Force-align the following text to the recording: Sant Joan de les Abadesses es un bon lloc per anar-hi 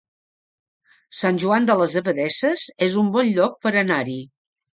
Sant 1.19 1.37
Joan 1.43 1.67
de 1.71 1.75
les 1.81 1.93
Abadesses 2.01 2.65
es 2.87 2.97
un 3.03 3.13
bon 3.19 3.31
lloc 3.37 3.61
per 3.69 3.75
anar-hi 3.85 4.19